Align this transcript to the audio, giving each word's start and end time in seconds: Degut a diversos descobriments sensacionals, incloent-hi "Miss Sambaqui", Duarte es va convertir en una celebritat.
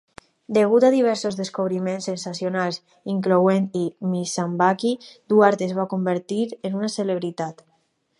Degut 0.57 0.85
a 0.87 0.89
diversos 0.93 1.35
descobriments 1.41 2.07
sensacionals, 2.09 2.79
incloent-hi 3.13 3.83
"Miss 4.15 4.33
Sambaqui", 4.39 4.95
Duarte 5.35 5.69
es 5.69 5.75
va 5.81 5.87
convertir 5.93 6.41
en 6.71 6.79
una 6.81 6.91
celebritat. 6.95 7.63